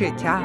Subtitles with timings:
[0.00, 0.40] شکر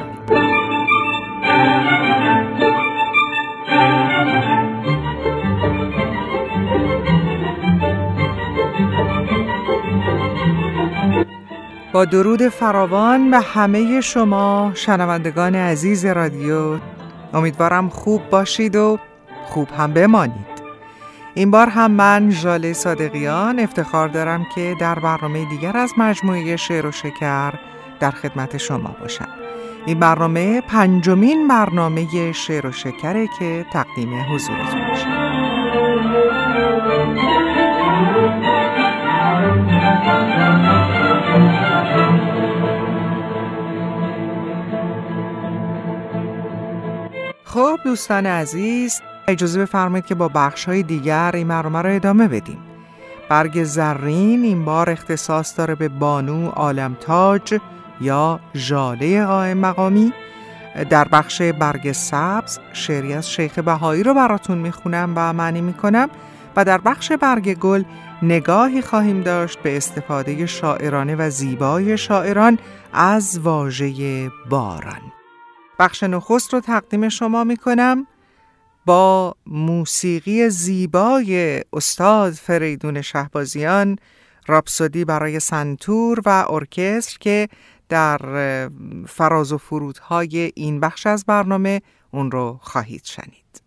[11.92, 16.78] با درود فراوان به همه شما شنوندگان عزیز رادیو.
[17.34, 18.98] امیدوارم خوب باشید و
[19.44, 20.56] خوب هم بمانید.
[21.34, 26.86] این بار هم من ژاله صادقیان افتخار دارم که در برنامه دیگر از مجموعه شعر
[26.86, 27.52] و شکر
[28.00, 29.45] در خدمت شما باشم.
[29.86, 35.06] این برنامه پنجمین برنامه شعر و شکره که تقدیم حضورتون میشه.
[47.44, 52.58] خب دوستان عزیز اجازه بفرمایید که با بخش های دیگر این برنامه رو ادامه بدیم.
[53.28, 56.50] برگ زرین این بار اختصاص داره به بانو
[57.00, 57.58] تاج
[58.00, 60.12] یا ژاله قائم مقامی.
[60.90, 66.10] در بخش برگ سبز شعری از شیخ بهایی رو براتون می‌خونم و معنی می‌کنم.
[66.56, 67.82] و در بخش برگ گل
[68.22, 72.58] نگاهی خواهیم داشت به استفاده شاعرانه و زیبای شاعران
[72.92, 75.12] از واژه باران.
[75.78, 78.06] بخش نخست رو تقدیم شما می‌کنم
[78.86, 83.96] با موسیقی زیبای استاد فریدون شهبازیان
[84.46, 87.48] راپسودی برای سنتور و ارکستر که
[87.88, 88.70] در
[89.08, 93.62] فراز و فرودهای این بخش از برنامه اون رو خواهید شنید.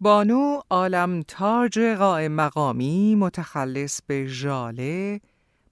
[0.00, 5.20] بانو عالم تاج قائم مقامی متخلص به ژاله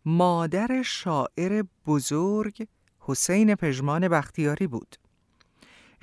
[0.05, 2.67] مادر شاعر بزرگ
[3.01, 4.97] حسین پژمان بختیاری بود.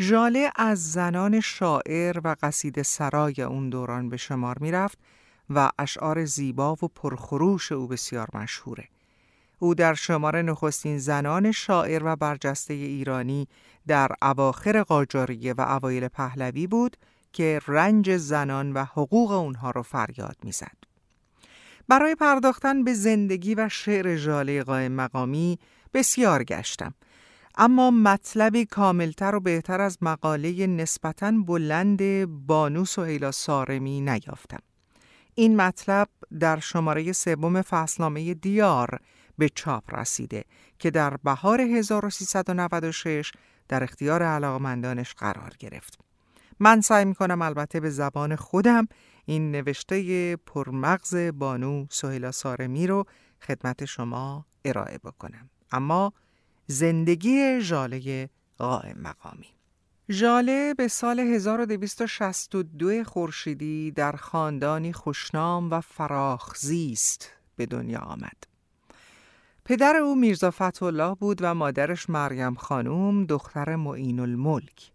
[0.02, 5.00] ژاله از زنان شاعر و قصید سرای اون دوران به شمار می رفت
[5.50, 8.88] و اشعار زیبا و پرخروش او بسیار مشهوره.
[9.60, 13.48] او در شمار نخستین زنان شاعر و برجسته ایرانی
[13.88, 16.98] در اواخر قاجاریه و اوایل پهلوی بود
[17.34, 20.78] که رنج زنان و حقوق اونها رو فریاد می‌زد.
[21.88, 25.60] برای پرداختن به زندگی و شعر ژاله قائم مقامی
[25.94, 26.94] بسیار گشتم
[27.60, 34.60] اما مطلبی کاملتر و بهتر از مقاله نسبتاً بلند بانو سهیلا سارمی نیافتم.
[35.36, 36.10] این مطلب
[36.40, 39.00] در شماره سوم فصلنامه دیار
[39.38, 40.44] به چاپ رسیده
[40.80, 43.32] که در بهار 1396
[43.68, 46.00] در اختیار علاقمندانش قرار گرفت.
[46.60, 48.88] من سعی می‌کنم البته به زبان خودم
[49.26, 53.06] این نوشته پرمغز بانو سهیلا سارمی رو
[53.42, 55.50] خدمت شما ارائه بکنم.
[55.72, 56.14] اما
[56.68, 59.48] زندگی ژاله قائم مقامی
[60.12, 68.44] ژاله به سال 1262 خورشیدی در خاندانی خوشنام و فراخزیست به دنیا آمد.
[69.66, 74.92] پدر او میرزا الله بود و مادرش مریم خانوم دختر معین الملک.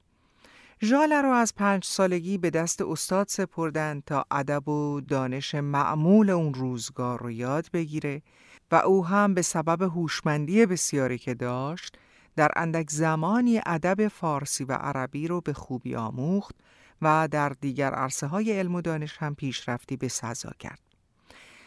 [0.83, 6.55] ژاله را از پنج سالگی به دست استاد سپردند تا ادب و دانش معمول اون
[6.55, 8.23] روزگار رو یاد بگیره
[8.73, 11.99] و او هم به سبب هوشمندی بسیاری که داشت
[12.37, 16.55] در اندک زمانی ادب فارسی و عربی رو به خوبی آموخت
[17.03, 20.81] و در دیگر عرصه های علم و دانش هم پیشرفتی به سزا کرد.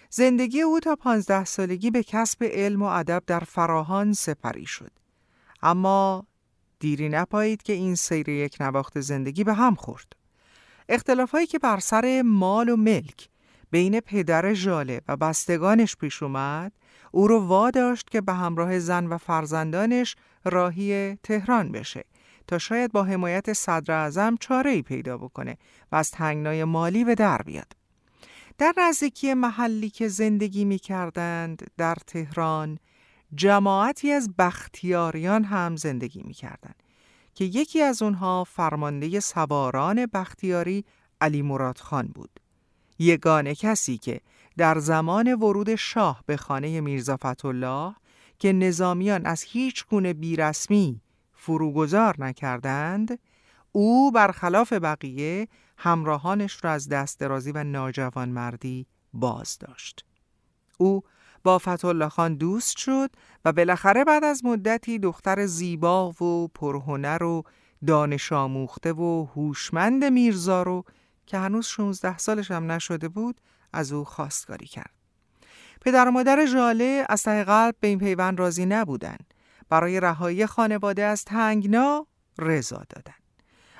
[0.10, 4.92] زندگی او تا پانزده سالگی به کسب علم و ادب در فراهان سپری شد.
[5.62, 6.26] اما
[6.80, 10.14] دیری نپایید که این سیر یک نواخت زندگی به هم خورد.
[10.90, 13.30] اختلافایی که بر سر مال و ملک
[13.72, 16.72] بین پدر ژاله و بستگانش پیش اومد
[17.16, 20.16] او رو واداشت که به همراه زن و فرزندانش
[20.46, 22.06] راهی تهران بشه
[22.48, 25.58] تا شاید با حمایت صدر اعظم چاره ای پیدا بکنه
[25.92, 27.72] و از تنگنای مالی به در بیاد.
[28.58, 32.80] در نزدیکی محلی که زندگی می کردند در تهران
[33.36, 36.84] جماعتی از بختیاریان هم زندگی می کردند
[37.34, 40.86] که یکی از اونها فرمانده سواران بختیاری
[41.22, 42.40] علی مراد خان بود.
[43.00, 44.22] یگانه کسی که
[44.58, 47.96] در زمان ورود شاه به خانه میرزا الله
[48.40, 51.02] که نظامیان از هیچ گونه بیرسمی
[51.34, 53.20] فروگذار نکردند
[53.72, 55.48] او برخلاف بقیه
[55.78, 60.06] همراهانش را از دست درازی و ناجوانمردی باز داشت.
[60.78, 61.04] او
[61.44, 63.10] با فتح خان دوست شد
[63.46, 67.44] و بالاخره بعد از مدتی دختر زیبا و پرهنر و
[67.88, 70.86] دانش آموخته و هوشمند میرزا رو
[71.26, 73.42] که هنوز 16 سالش هم نشده بود
[73.74, 74.92] از او خواستگاری کرد.
[75.82, 79.34] پدر و مادر ژاله از ته قلب به این پیوند راضی نبودند.
[79.70, 82.08] برای رهایی خانواده از تنگنا
[82.40, 83.16] رضا دادند.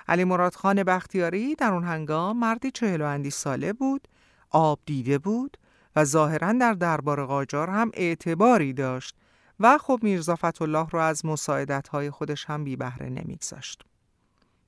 [0.08, 4.08] علی مراد خان بختیاری در اون هنگام مردی چهل و اندی ساله بود
[4.50, 5.58] آب دیده بود
[5.96, 9.16] و ظاهرا در دربار قاجار هم اعتباری داشت
[9.60, 13.84] و خب میرزا الله رو از مساعدت های خودش هم بی بهره نمیگذاشت.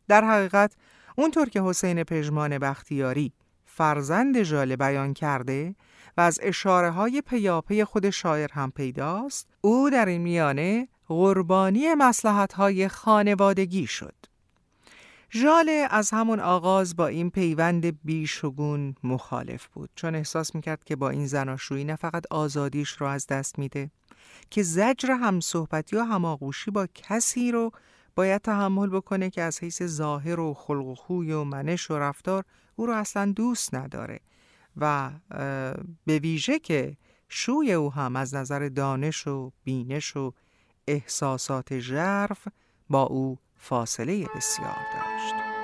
[0.07, 0.75] در حقیقت
[1.15, 3.33] اونطور که حسین پژمان بختیاری
[3.77, 5.75] فرزند ژاله بیان کرده
[6.17, 12.53] و از اشاره های پیاپی خود شاعر هم پیداست او در این میانه قربانی مسلحت
[12.53, 14.15] های خانوادگی شد.
[15.33, 21.09] ژاله از همون آغاز با این پیوند بیشگون مخالف بود چون احساس می‌کرد که با
[21.09, 23.91] این زناشویی نه فقط آزادیش رو از دست میده
[24.49, 27.71] که زجر همصحبتی و هماغوشی با کسی رو
[28.15, 32.43] باید تحمل بکنه که از حیث ظاهر و خلق و خوی و منش و رفتار
[32.77, 34.19] او رو اصلا دوست نداره
[34.77, 35.11] و
[36.05, 36.97] به ویژه که
[37.29, 40.33] شوی او هم از نظر دانش و بینش و
[40.87, 42.47] احساسات ژرف
[42.89, 45.56] با او فاصله بسیار داشت.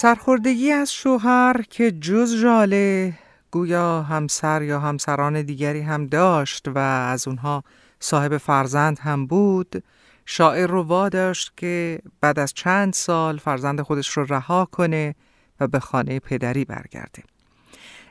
[0.00, 3.12] سرخوردگی از شوهر که جز جاله
[3.50, 7.64] گویا همسر یا همسران دیگری هم داشت و از اونها
[8.00, 9.84] صاحب فرزند هم بود
[10.26, 15.14] شاعر رو واداشت که بعد از چند سال فرزند خودش رو رها کنه
[15.60, 17.22] و به خانه پدری برگرده.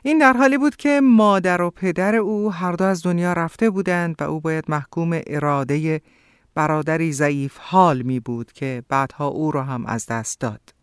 [0.02, 4.16] این در حالی بود که مادر و پدر او هر دو از دنیا رفته بودند
[4.20, 6.00] و او باید محکوم اراده
[6.54, 10.79] برادری ضعیف حال می بود که بعدها او را هم از دست داد.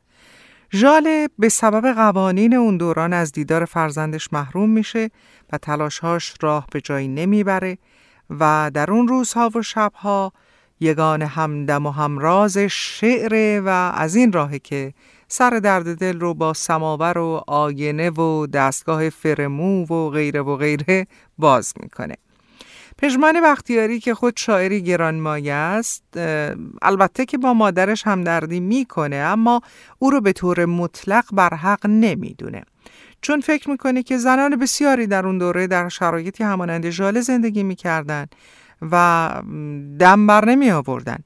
[0.74, 5.10] ژاله به سبب قوانین اون دوران از دیدار فرزندش محروم میشه
[5.54, 7.78] و تلاشهاش راه به جایی نمی‌بره
[8.30, 10.34] و در اون روزها و شبها
[10.80, 14.94] یگان همدم و همراز شعر و از این راهه که
[15.28, 21.08] سر درد دل رو با سماور و آینه و دستگاه فرمو و غیره و غیره
[21.38, 22.16] باز می‌کنه.
[22.98, 26.04] پژمان بختیاری که خود شاعری گرانمایه است
[26.82, 29.62] البته که با مادرش همدردی می‌کنه اما
[30.00, 32.64] او رو به طور مطلق بر حق نمی‌دونه.
[33.22, 38.26] چون فکر می‌کنه که زنان بسیاری در اون دوره در شرایطی همانند ژاله زندگی می‌کردن
[38.92, 39.30] و
[40.00, 41.18] دم بر نمی آوردن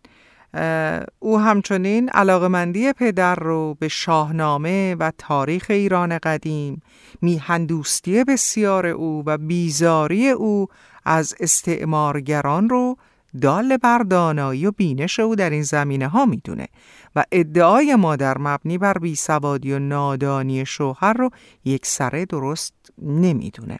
[1.19, 6.81] او همچنین علاقمندی پدر رو به شاهنامه و تاریخ ایران قدیم
[7.21, 10.67] میهندوستی بسیار او و بیزاری او
[11.05, 12.97] از استعمارگران رو
[13.41, 16.67] دال بر دانایی و بینش او در این زمینه ها می‌دونه
[17.15, 21.29] و ادعای مادر مبنی بر بیسوادی و نادانی شوهر رو
[21.65, 23.77] یک سره درست نمی‌دونه.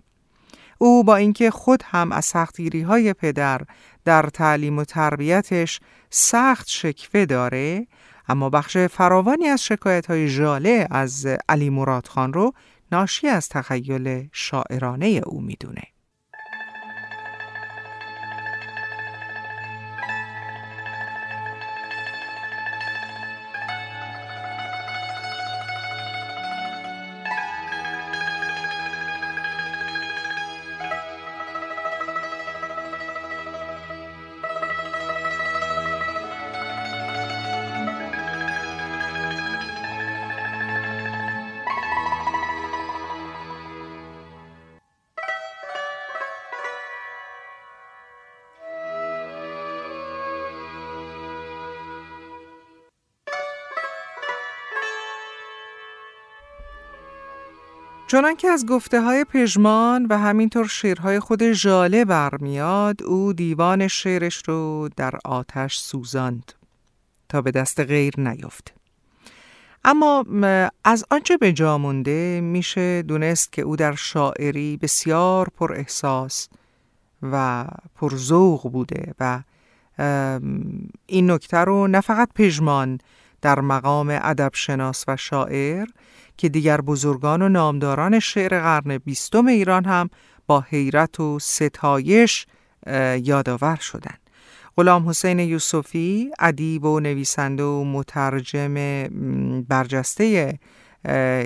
[0.78, 3.62] او با اینکه خود هم از سختگیری های پدر
[4.06, 5.80] در تعلیم و تربیتش
[6.10, 7.88] سخت شکوه داره
[8.28, 12.54] اما بخش فراوانی از شکایت های جاله از علی مراد خان رو
[12.92, 15.91] ناشی از تخیل شاعرانه او می‌دونه.
[58.12, 64.44] چنان که از گفته های پژمان و همینطور شعرهای خود ژاله برمیاد او دیوان شعرش
[64.48, 66.54] رو در آتش سوزاند
[67.30, 68.72] تا به دست غیر نیفته
[69.84, 70.26] اما
[70.84, 76.50] از آنچه به جا مونده میشه دونست که او در شاعری بسیار پر احساس
[77.22, 77.66] و
[77.96, 78.14] پر
[78.64, 79.44] بوده و
[81.06, 83.00] این نکته رو نه فقط پژمان
[83.42, 85.88] در مقام ادب شناس و شاعر
[86.38, 90.10] که دیگر بزرگان و نامداران شعر قرن بیستم ایران هم
[90.48, 92.46] با حیرت و ستایش
[93.24, 94.20] یادآور شدند.
[94.78, 98.74] غلام حسین یوسفی ادیب و نویسنده و مترجم
[99.62, 100.60] برجسته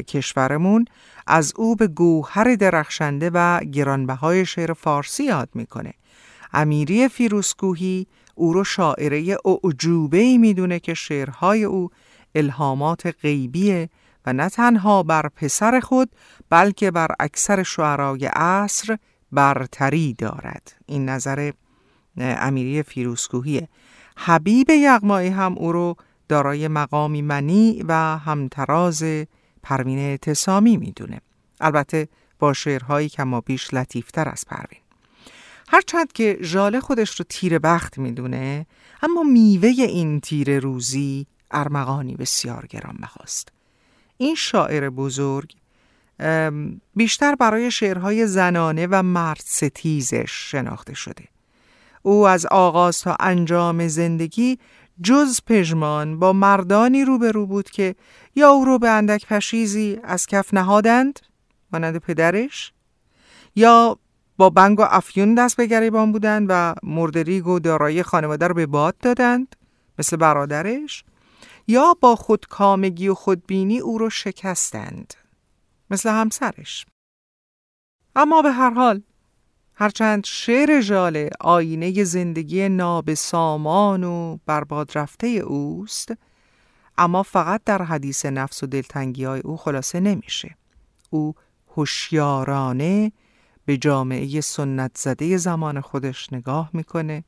[0.08, 0.86] کشورمون
[1.28, 5.94] از او به گوهر درخشنده و گرانبهای شعر فارسی یاد می‌کنه
[6.54, 11.90] امیری فیروسکوهی او رو شاعره اعجوبه ای می‌دونه که شعرهای او
[12.36, 13.90] الهامات غیبیه
[14.26, 16.10] و نه تنها بر پسر خود
[16.50, 18.98] بلکه بر اکثر شعرای عصر
[19.32, 20.76] برتری دارد.
[20.86, 21.52] این نظر
[22.18, 23.68] امیری فیروسکوهیه
[24.18, 25.96] حبیب یغمایی هم او رو
[26.30, 29.04] دارای مقامی منی و همتراز
[29.64, 31.22] پروین اعتصامی می‌دونه.
[31.62, 32.08] البته
[32.40, 34.85] با شعرهایی ما بیش لطیفتر از پروین.
[35.68, 38.66] هرچند که ژاله خودش رو تیر بخت می‌دونه
[39.04, 43.50] اما میوه این تیر روزی ارمغانی بسیار گران بخواست.
[44.18, 45.56] این شاعر بزرگ
[46.96, 51.24] بیشتر برای شعرهای زنانه و مرد ستیزش شناخته شده.
[52.02, 54.60] او از آغاز تا انجام زندگی
[55.04, 57.96] جز پژمان با مردانی روبرو بود که
[58.36, 61.20] یا او رو به اندک پشیزی از کف نهادند
[61.74, 62.74] مانند پدرش
[63.56, 64.00] یا
[64.38, 68.66] با بنگ و افیون دست به گریبان بودند و مردریگ و دارایی خانواده رو به
[68.66, 69.56] باد دادند.
[70.00, 71.04] مثل برادرش.
[71.68, 75.14] یا با خودکامگی و خودبینی او رو شکستند.
[75.92, 76.86] مثل همسرش.
[78.16, 79.02] اما به هر حال
[79.76, 86.14] هرچند شعر ژاله آینه زندگی نابسامان و برباد رفته اوست
[86.98, 90.56] اما فقط در حدیث نفس و دلتنگی های او خلاصه نمیشه.
[91.10, 91.36] او
[91.76, 93.12] هوشیارانه
[93.66, 97.24] به جامعه سنت زده زمان خودش نگاه می‌کنه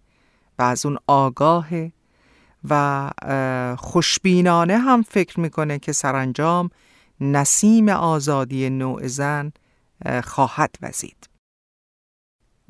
[0.60, 1.92] و از اون آگاهه
[2.70, 3.10] و
[3.78, 6.70] خوشبینانه هم فکر می‌کنه که سرانجام
[7.22, 9.52] نسیم آزادی نوع زن
[10.24, 11.30] خواهد وزید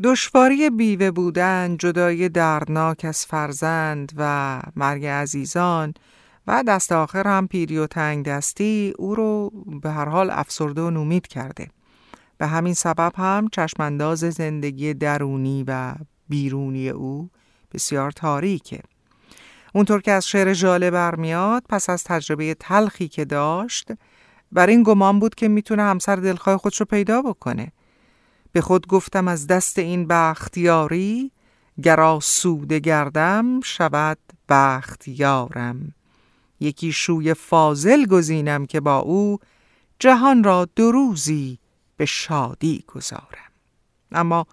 [0.04, 5.94] دشواری بیوه بودن، جدای دردناک از فرزند و مرگ عزیزان
[6.48, 9.50] و دست آخر هم پیری و تنگ دستی او رو
[9.82, 11.68] به هر حال افسرده و نومید کرده.
[12.38, 15.96] به همین سبب هم چشمانداز زندگی درونی و
[16.30, 17.30] بیرونی او
[17.74, 18.82] بسیار تاریکه.
[19.74, 23.92] اونطور که از شعر جاله برمیاد پس از تجربه تلخی که داشت
[24.52, 27.72] بر این گمان بود که می‌تونه همسر دلخواه خودش رو پیدا بکنه
[28.52, 31.32] به خود گفتم از دست این بختیاری
[31.84, 34.18] گر سوده گردم شود
[34.50, 35.94] بختیارم
[36.60, 39.40] یکی شوی فاضل گزینم که با او
[40.00, 41.60] جهان را دو روزی
[41.98, 43.52] به شادی گذارم.
[44.12, 44.48] اما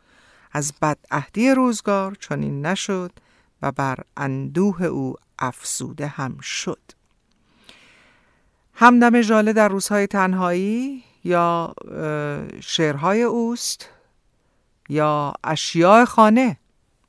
[0.52, 3.12] از بدعهدی روزگار چنین نشد
[3.62, 6.80] و بر اندوه او افسوده هم شد.
[8.74, 11.74] همدم ژاله در روزهای تنهایی یا
[12.60, 13.88] شعرهای اوست
[14.88, 16.56] یا اشیاء خانه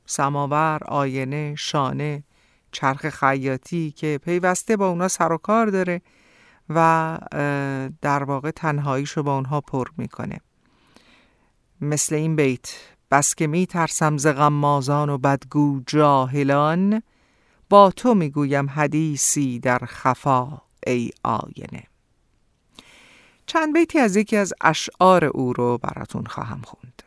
[0.06, 2.24] سماور، آینه، شانه،
[2.72, 6.02] چرخ خیاطی که پیوسته با اونا سر و کار داره
[6.68, 7.18] و
[8.00, 10.40] در واقع تنهاییشو با اونها پر می‌کنه.
[11.80, 12.74] مثل این بیت
[13.10, 17.02] بس که می ترسم ز غمازان و بدگو جاهلان
[17.68, 21.82] با تو می‌گویم حدیثی در خفا ای آینه.
[23.46, 27.02] چند بیتی از یکی از اشعار او رو براتون خواهم خوند.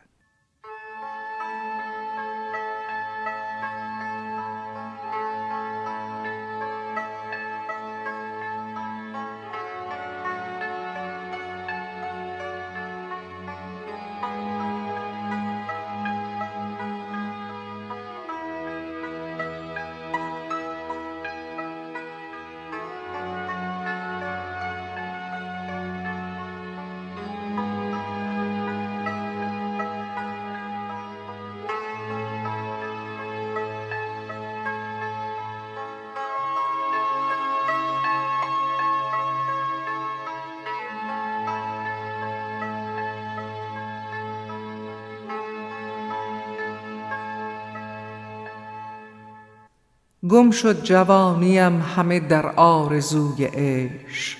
[50.30, 54.38] گم شد جوانیم همه در آرزوی عشق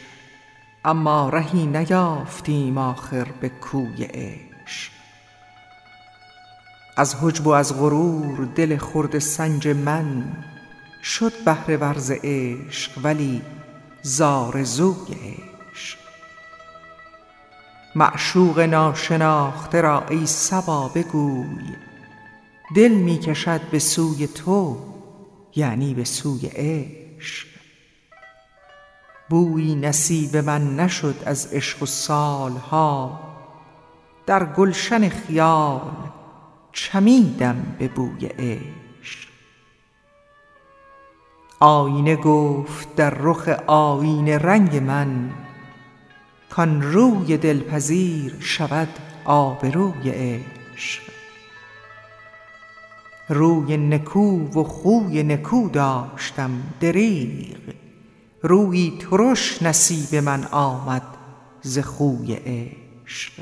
[0.85, 4.93] اما رهی نیافتیم آخر به کوی عشق.
[6.97, 10.25] از حجب و از غرور دل خرد سنج من
[11.03, 13.43] شد بهره ورز عشق ولی
[14.03, 15.15] زارزوی
[15.73, 15.99] عشق.
[17.95, 21.77] معشوق ناشناخته را ای صبا بگوی
[22.77, 24.90] دل می کشد به سوی تو
[25.57, 27.47] یعنی به سوی عشق.
[29.31, 33.21] بویی نصیب من نشد از عشق و سالها.
[34.27, 35.91] در گلشن خیال
[36.73, 39.29] چمیدم به بوی عشق.
[41.61, 45.31] آینه گفت در رخ آینه رنگ من
[46.51, 48.89] کان روی دلپذیر شود
[49.25, 51.20] آبروی عشق.
[53.33, 57.59] روی نکو و خوی نکو داشتم دریغ.
[58.43, 61.03] رویی ترش نصیب من آمد
[61.63, 63.33] ز خوی عشق.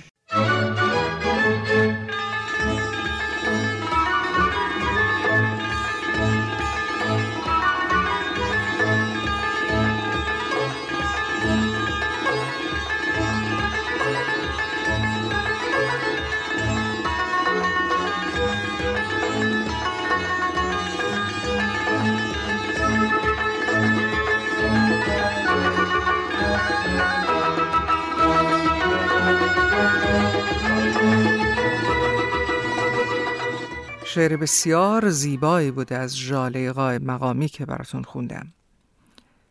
[34.19, 38.53] شعر بسیار زیبایی بوده از ژاله قائم مقامی که براتون خوندم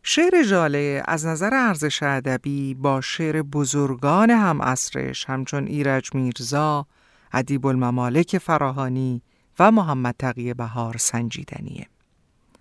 [0.03, 6.87] شعر ژاله از نظر ارزش ادبی با شعر بزرگان هم اصرش همچون ایرج میرزا،
[7.33, 9.21] ادیب الممالک فراهانی
[9.59, 11.87] و محمد تقی بهار سنجیدنیه.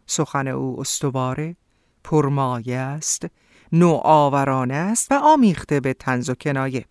[0.06, 1.56] سخن او استواره،
[2.04, 3.26] پرمایه است،
[3.72, 6.84] نوآورانه است و آمیخته به تنز و کنایه.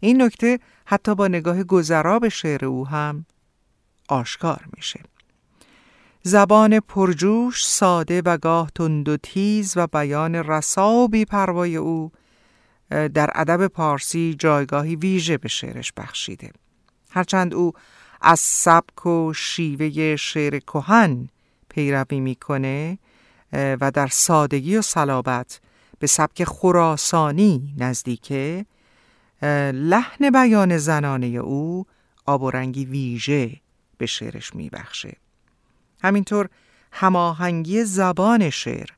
[0.00, 3.26] این نکته حتی با نگاه گذرا به شعر او هم
[4.10, 5.00] آشکار میشه.
[6.22, 12.12] زبان پرجوش ساده و گاه تند و تیز و بیان رسا و بیپروای او
[12.90, 16.50] در ادب پارسی جایگاهی ویژه به شعرش بخشیده.
[17.10, 17.72] هرچند او
[18.20, 21.28] از سبک و شیوه شعر کهن
[21.68, 22.98] پیروی می‌کنه
[23.52, 25.60] و در سادگی و صلابت
[25.98, 28.66] به سبک خراسانی نزدیکه
[29.72, 31.86] لحن بیان زنانه او
[32.26, 33.60] آب و رنگی ویژه
[34.00, 35.16] به شعرش میبخشه.
[36.02, 36.48] همینطور
[36.92, 38.90] هماهنگی زبان شعر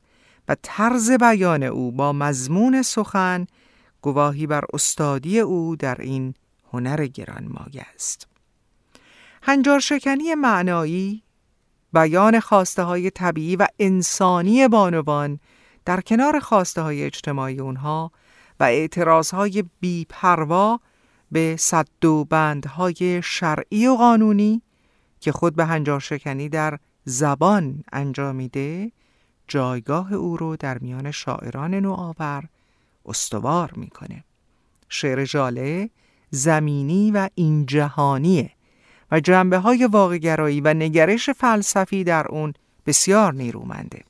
[0.47, 3.47] و طرز بیان او با مضمون سخن
[4.01, 6.33] گواهی بر استادی او در این
[6.73, 8.27] هنر گرانمایه است.
[9.41, 11.23] هنجار شکنی معنایی
[11.93, 15.39] بیان خواسته های طبیعی و انسانی بانوان
[15.85, 18.11] در کنار خواسته های اجتماعی اونها
[18.59, 20.79] و اعتراض های بیپروا
[21.31, 24.61] به صد و بندهای شرعی و قانونی
[25.23, 28.91] که خود به هنجار شکنی در زبان انجامیده
[29.47, 32.43] جایگاه او رو در میان شاعران نوآور
[33.05, 34.23] استوار می‌کنه.
[34.89, 35.89] شعر جاله
[36.29, 38.51] زمینی و این جهانیه
[39.11, 42.53] و جنبه های واقعگرایی و نگرش فلسفی در اون
[42.85, 44.03] بسیار نیرومنده.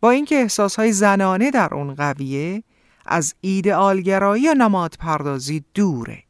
[0.00, 2.62] با اینکه احساس های زنانه در اون قویه
[3.06, 6.22] از ایدئالگرایی و نماد پردازی دوره.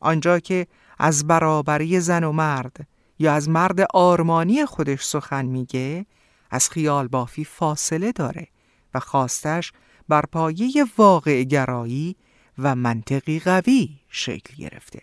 [0.00, 0.66] آنجا که
[0.98, 2.91] از برابری زن و مرد
[3.22, 6.06] یا از مرد آرمانی خودش سخن میگه
[6.50, 8.48] از خیال بافی فاصله داره
[8.94, 9.72] و خواستش
[10.08, 12.16] بر پایه واقع گرایی
[12.58, 15.02] و منطقی قوی شکل گرفته.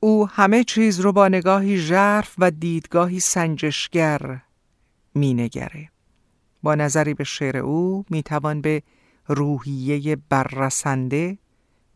[0.00, 4.42] او همه چیز رو با نگاهی ژرف و دیدگاهی سنجشگر
[5.14, 5.90] مینگره.
[6.62, 8.82] با نظری به شعر او می‌توان به
[9.26, 11.38] روحیه بررسنده،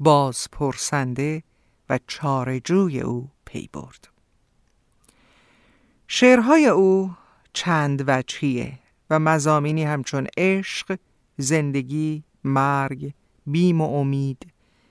[0.01, 1.43] بازپرسنده
[1.91, 4.18] و چارجوی او پی برد.
[6.11, 7.11] شعرهای او
[7.53, 8.79] چند وجهیه
[9.11, 10.99] و مزامینی همچون عشق،
[11.37, 13.13] زندگی، مرگ،
[13.47, 14.47] بیم و امید،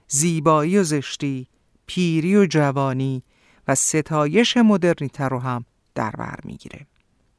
[0.08, 1.48] زیبایی و زشتی،
[1.86, 3.24] پیری و جوانی
[3.68, 6.88] و ستایش مدرنیته رو هم در بر می‌گیره.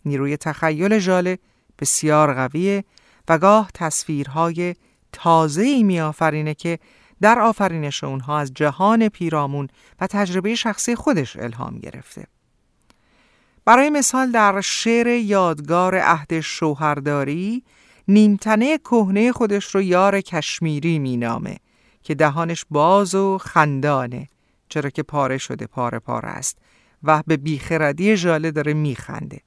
[0.05, 1.39] نیروی تخیل ژاله
[1.79, 2.85] بسیار قویه
[3.29, 4.75] و گاه تصویرهای
[5.13, 6.79] تازه‌ای میآفرینه که
[7.21, 9.69] در آفرینش اونها از جهان پیرامون
[10.01, 12.27] و تجربه شخصی خودش الهام گرفته.
[13.69, 17.65] برای مثال در شعر یادگار عهد شوهرداری
[18.09, 21.57] نیمتنه کهنه خودش رو یار کشمیری مینامه
[22.03, 24.29] که دهانش باز و خندانه
[24.69, 26.59] چرا که پاره شده پاره پاره است
[27.03, 29.41] و به بیخردی ژاله داره میخنده.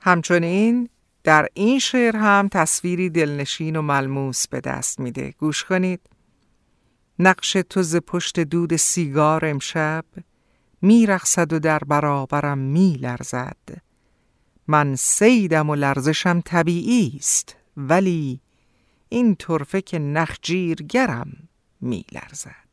[0.00, 0.88] همچنین
[1.24, 5.34] در این شعر هم تصویری دلنشین و ملموس به دست میده.
[5.38, 6.00] گوش کنید.
[7.18, 10.04] نقش تو ز پشت دود سیگار امشب
[10.82, 13.56] میرخصد و در برابرم میلرزد.
[14.68, 18.40] من سیدم و لرزشم طبیعی است ولی
[19.08, 21.32] این طرفه که نخجیرگرم
[21.80, 22.68] میلرزد.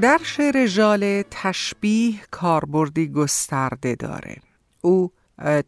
[0.00, 4.36] در شعر ژاله تشبیه کاربردی گسترده داره.
[4.82, 5.12] او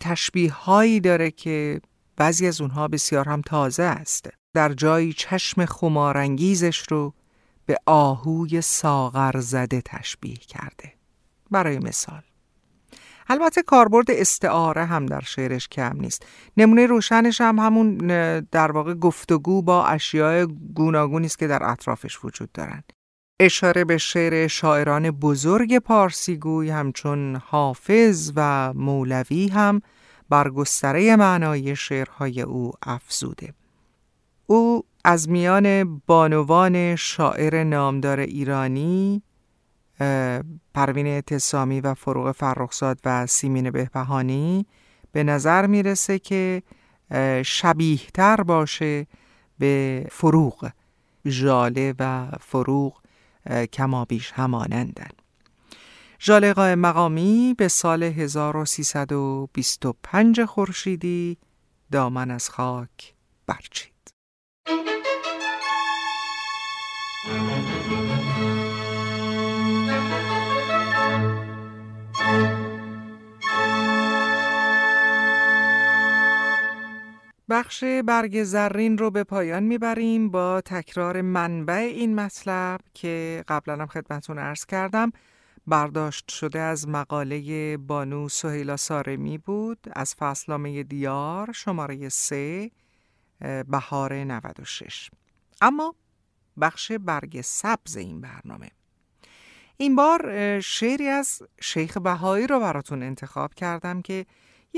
[0.00, 1.80] تشبیه هایی داره که
[2.16, 4.28] بعضی از اونها بسیار هم تازه است.
[4.54, 7.14] در جایی چشم خمارانگیزش رو
[7.66, 10.92] به آهوی ساغر زده تشبیه کرده.
[11.50, 12.22] برای مثال.
[13.28, 16.26] البته کاربرد استعاره هم در شعرش کم نیست.
[16.56, 17.96] نمونه روشنش هم همون
[18.40, 22.92] در واقع گفتگو با اشیاء گوناگونی است که در اطرافش وجود دارند
[23.40, 29.82] اشاره به شعر شاعران بزرگ پارسیگوی همچون حافظ و مولوی هم
[30.28, 33.54] بر گستره معنای شعرهای او افزوده.
[34.46, 39.22] او از میان بانوان شاعر نامدار ایرانی
[40.74, 44.66] پروین اعتصامی و فروغ فرخزاد و سیمین بهبهانی
[45.12, 46.62] به نظر می‌رسه که
[47.44, 49.06] شبیه تر باشه
[49.58, 50.70] به فروغ
[51.26, 53.00] ژاله و فروغ
[53.72, 55.10] کما بیش همانندن.
[56.20, 61.38] ژاله مقامی به سال 1325 خورشیدی
[61.92, 63.14] دامن از خاک
[63.46, 63.92] برچید.
[77.50, 83.86] بخش برگ زرین رو به پایان می‌بریم با تکرار منبع این مطلب که قبلا هم
[83.86, 85.12] خدمتون ارز کردم.
[85.66, 92.70] برداشت شده از مقاله بانو سهیلا سارمی بود از فصلنامه دیار شماره 3
[93.68, 95.10] بهار 96
[95.60, 95.94] اما
[96.60, 98.70] بخش برگ سبز این برنامه.
[99.76, 104.26] این بار شعری از شیخ بهایی رو براتون انتخاب کردم که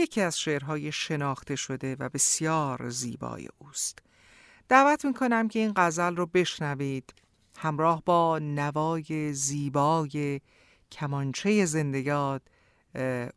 [0.01, 3.99] یکی از شعرهای شناخته شده و بسیار زیبای اوست.
[4.69, 7.15] دعوت می‌کنم که این غزل رو بشنوید.
[7.59, 10.41] همراه با نوای زیبای
[10.93, 12.43] کمانچه زندگیات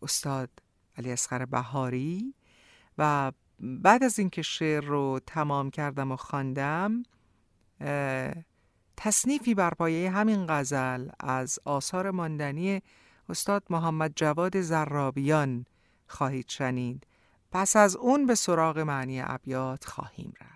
[0.01, 0.49] استاد
[0.97, 2.33] علی اصغر بهاری.
[2.97, 7.03] و بعد از اینکه شعر رو تمام کردم و خواندم
[8.97, 12.81] تصنیفی بر پایه همین غزل از آثار ماندنی
[13.29, 15.65] استاد محمد جواد زرابیان
[16.13, 17.07] خواهید شنید.
[17.51, 20.52] پس از اون به سراغ معنی ابیات خواهیم رفت.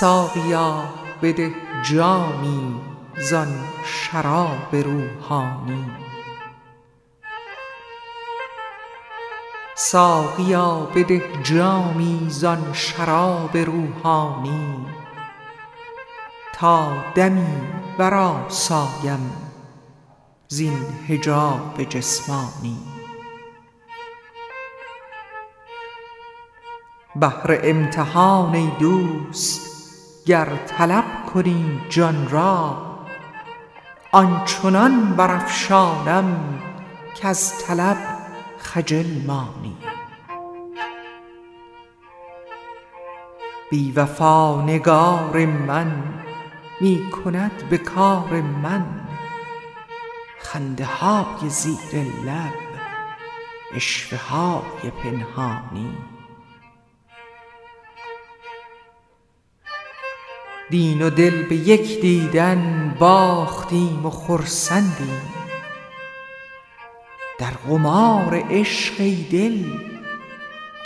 [0.00, 0.84] ساقیا
[1.22, 1.54] بده
[1.90, 2.80] جامی
[3.18, 5.90] زان شراب روحانی.
[9.74, 14.86] ساقیا بده جامی زان شراب روحانی.
[16.54, 17.60] تا دمی
[17.98, 19.32] برآسایم
[20.48, 22.78] زین حجاب جسمانی.
[27.16, 29.75] بهر امتحان ای دوست
[30.26, 32.76] گر طلب کنی جان را
[34.12, 36.58] آنچنان برافشانم
[37.16, 37.96] کز طلب
[38.58, 39.76] خجل مانی.
[43.70, 46.02] بی وفا نگار من
[46.80, 48.86] می کند به کار من
[50.38, 52.54] خنده های زیر لب
[53.74, 56.15] عشوه های پنهانی.
[60.70, 65.22] دین و دل به یک دیدن باختیم و خرسندیم.
[67.38, 68.96] در قمار عشق
[69.30, 69.64] دل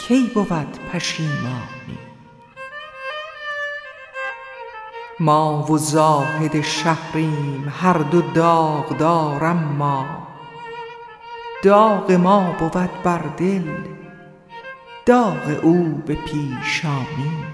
[0.01, 1.99] کی بود پشیمانی؟
[5.21, 10.07] ما و زاهد شهریم هر دو داغدار اما
[11.63, 13.69] داغ ما بود بر دل
[15.07, 17.50] داغ او به پیشانی.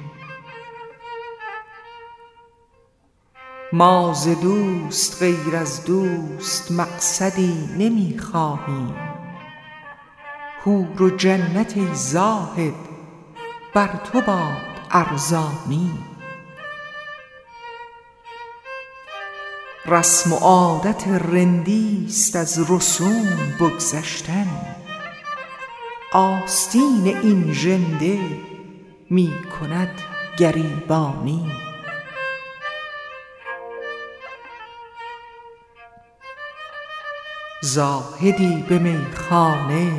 [3.76, 8.94] ما ز دوست غیر از دوست مقصدی نمی خواهیم
[10.64, 12.74] حور و جنت زاهد
[13.74, 15.90] بر تو باد ارزانی.
[19.86, 24.46] رسم و عادت رندی است از رسوم بگذشتن.
[26.12, 28.18] آستین این ژنده
[29.10, 30.02] می کند
[30.38, 31.65] گریبانی.
[37.60, 39.92] زاهدی به میخانه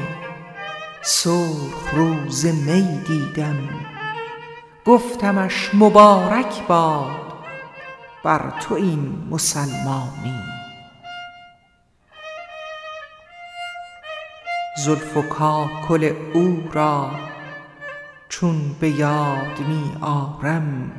[1.01, 3.69] سرخ رو ز می دیدم.
[4.85, 7.33] گفتمش مبارک باد
[8.23, 10.43] بر تو این مسلمانی.
[14.77, 17.11] زلف و کاکل او را
[18.29, 20.91] چون به یاد می آرم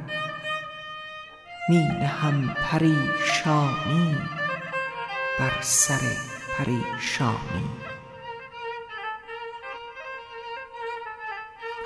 [1.69, 4.17] می نهم پریشانی
[5.39, 6.28] بر سر
[6.59, 7.69] پریشانی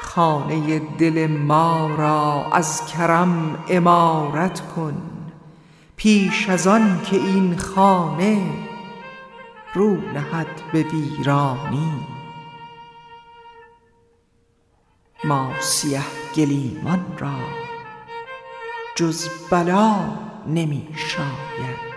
[0.00, 5.02] خانه دل ما را از کرم عمارت کن.
[5.96, 8.42] پیش از آن که این خانه
[9.74, 11.92] رو نهد به ویرانی.
[15.24, 16.02] ما سیه
[16.36, 17.34] گلیمان را
[18.96, 19.94] جز بلا
[20.46, 21.91] نمی شاید.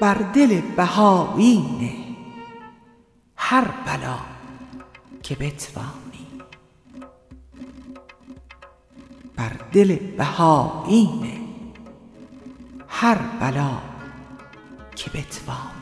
[0.00, 2.16] بر دل بهایی
[3.36, 4.18] هر بلا
[5.22, 6.26] که بتوانی.
[9.36, 11.08] بر دل بهایی
[12.88, 13.78] هر بلا
[14.96, 15.81] که بتوانی.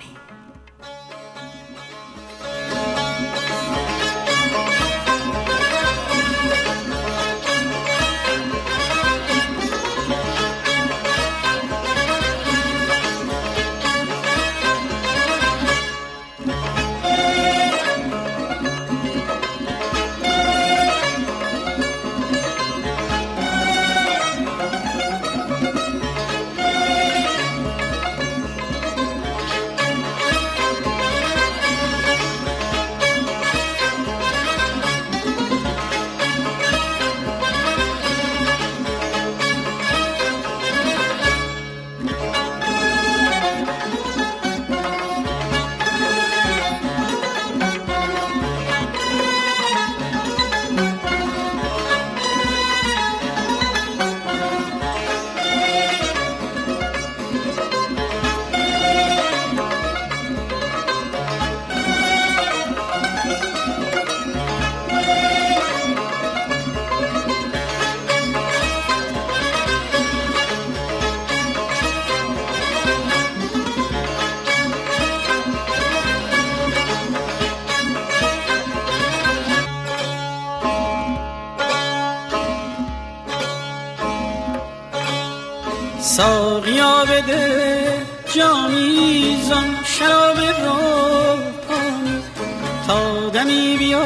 [93.40, 94.04] دمی بیا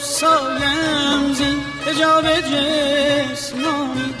[0.00, 4.14] سایم زین حجاب جسمانی.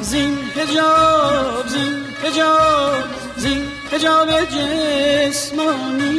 [0.00, 3.04] زین حجاب زین حجاب
[3.36, 6.09] زین حجاب جسمانی.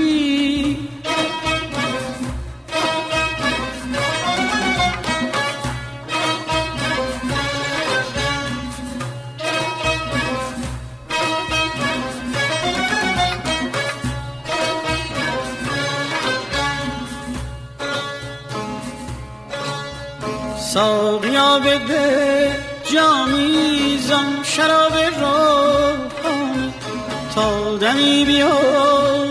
[28.01, 28.51] دمی بیا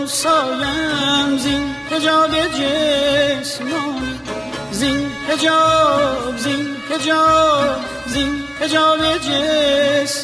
[0.05, 4.19] سایم زین حجاب جسمانی
[4.71, 10.20] زین حجاب زین حجاب زین حجاب جسمانی.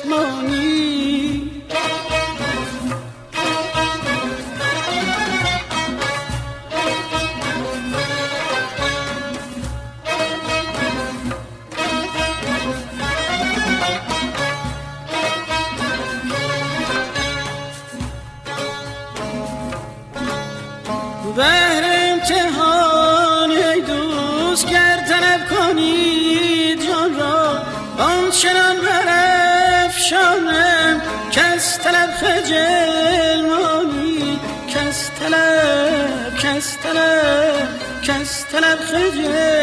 [38.57, 39.56] طلب خجل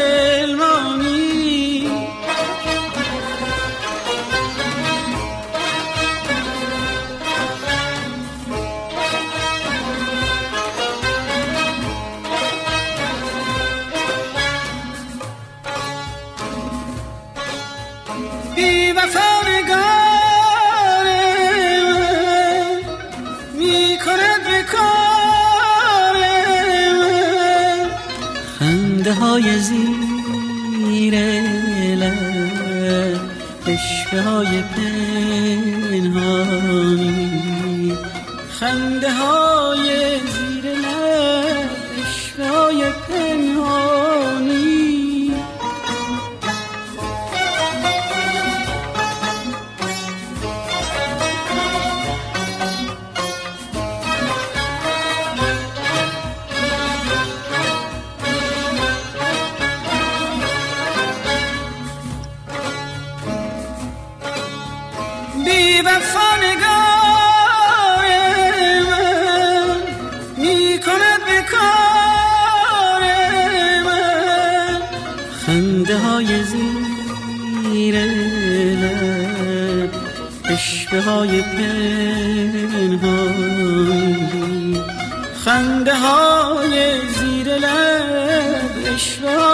[85.55, 89.54] خنده های زیر لب اشوه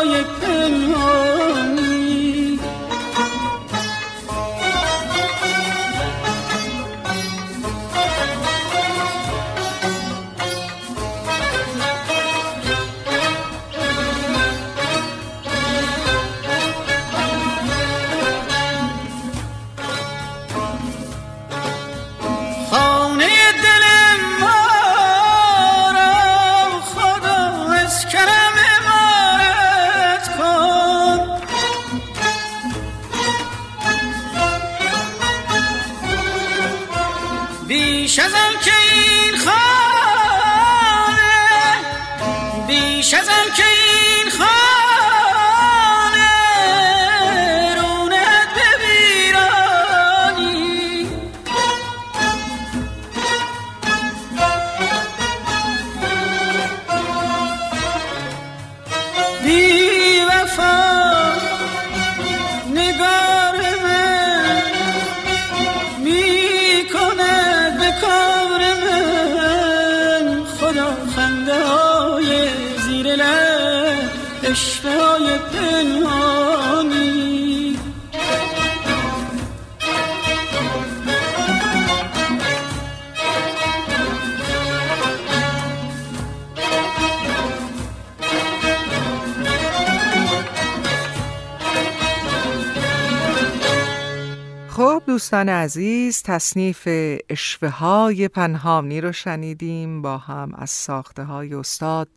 [95.61, 96.88] عزیز تصنیف
[97.29, 102.09] اشوه های پنهانی رو شنیدیم با هم از ساخته های استاد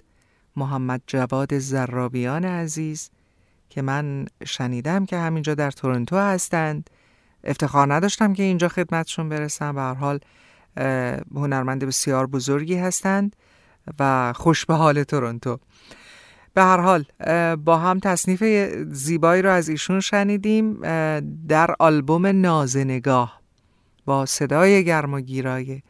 [0.55, 3.09] محمد جواد زرابیان عزیز
[3.69, 6.89] که من شنیدم که همینجا در تورنتو هستند.
[7.43, 9.75] افتخار نداشتم که اینجا خدمتشون برسم.
[9.75, 10.19] به هر حال
[11.35, 13.35] هنرمند بسیار بزرگی هستند
[13.99, 15.59] و خوش به حال تورنتو.
[16.53, 17.05] به هر حال
[17.55, 18.43] با هم تصنیف
[18.91, 20.81] زیبایی رو از ایشون شنیدیم
[21.47, 23.41] در آلبوم نازنگاه
[24.05, 25.81] با صدای گرم و گیرای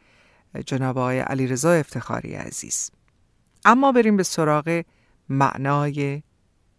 [0.66, 2.90] جناب آقای علیرضا افتخاری عزیز.
[3.64, 4.82] اما بریم به سراغ
[5.28, 6.22] معنای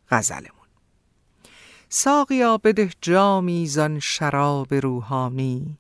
[0.10, 0.50] غزلمون.
[1.90, 5.78] ساقیا بده جامی زان شراب روحانی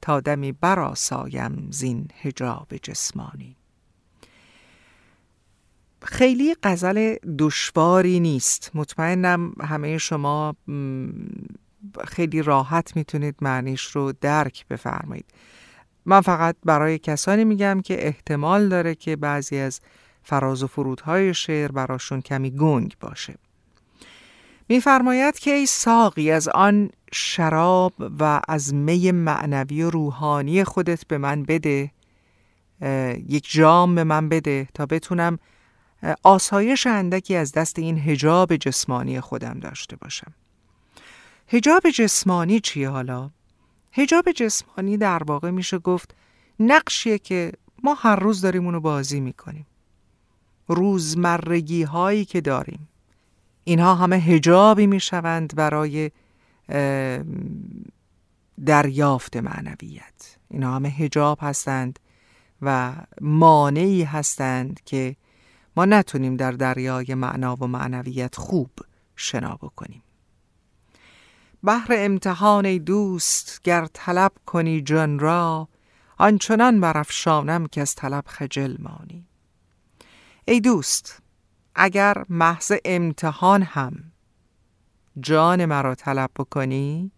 [0.00, 3.56] تا دمی براسایم زین حجاب جسمانی.
[6.02, 8.70] خیلی غزل دشواری نیست.
[8.74, 10.56] مطمئنم همه شما
[12.06, 15.26] خیلی راحت می‌تونید معنیش رو درک بفرمایید.
[16.04, 19.80] من فقط برای کسانی میگم که احتمال داره که بعضی از
[20.22, 23.34] فراز و فرودهای شعر براشون کمی گنگ باشه.
[24.68, 31.18] میفرماید که ای ساقی از آن شراب و از می معنوی و روحانی خودت به
[31.18, 31.90] من بده
[33.28, 35.38] یک جام به من بده تا بتونم
[36.22, 40.32] آسایش اندکی از دست این هجاب جسمانی خودم داشته باشم.
[41.48, 43.30] هجاب جسمانی چیه حالا؟
[43.92, 46.14] هجاب جسمانی در واقع میشه گفت
[46.60, 49.66] نقشیه که ما هر روز داریم اونو بازی می‌کنیم.
[50.68, 52.88] روزمرگی هایی که داریم.
[53.64, 56.10] اینها همه هجابی می‌شوند برای
[58.66, 60.36] دریافت معنویت.
[60.50, 61.98] اینها همه هجاب هستند
[62.62, 65.16] و مانعی هستند که
[65.78, 68.70] ما نتونیم در دریای معنا و معنویت خوب
[69.16, 70.02] شنا بکنیم.
[71.62, 75.68] بهر امتحان ای دوست گر طلب کنی جان را
[76.16, 79.26] آنچنان برافشانم که از طلب خجل مانی.
[80.44, 81.22] ای دوست
[81.74, 84.12] اگر محض امتحان هم
[85.20, 87.12] جان مرا طلب بکنی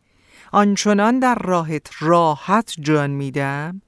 [0.52, 3.82] آنچنان در راحت راحت جان میدم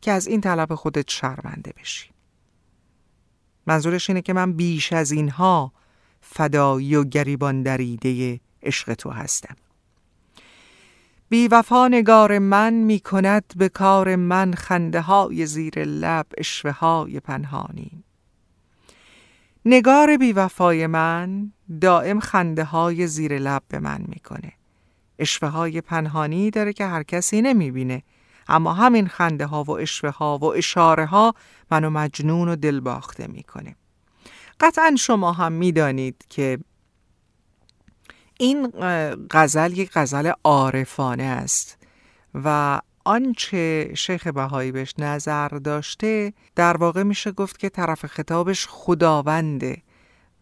[0.00, 2.10] که از این طلب خودت شرمنده بشی.
[3.66, 5.72] منظورش اینه که من بیش از اینها
[6.20, 9.56] فدایی و گریبان دریده عشق تو هستم.
[11.28, 17.20] بی وفا نگار من می کند به کار من خنده های زیر لب اشوه های
[17.20, 18.04] پنهانی.
[19.64, 24.52] نگار بی وفای من دائم خنده های زیر لب به من می‌کنه.
[25.18, 28.02] اشوه های پنهانی داره که هر کسی نمی‌بینه.
[28.50, 31.34] اما همین خنده ها و اشوه ها و اشاره ها
[31.70, 33.76] منو مجنون و دلباخته می‌کنه.
[34.60, 36.58] قطعا شما هم می‌دانید که
[38.38, 38.66] این
[39.30, 41.78] غزل یک غزل عارفانه است
[42.34, 49.82] و آنچه شیخ بهایی بهش نظر داشته در واقع میشه گفت که طرف خطابش خداونده